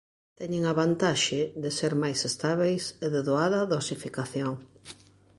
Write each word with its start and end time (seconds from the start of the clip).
Teñen 0.39 0.63
a 0.65 0.73
vantaxe 0.81 1.39
de 1.63 1.69
ser 1.77 1.93
más 2.03 2.19
estábeis 2.31 2.83
e 3.05 3.07
de 3.13 3.21
doada 3.29 3.61
dosificación. 3.73 4.53